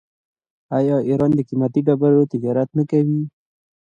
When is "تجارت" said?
2.33-2.69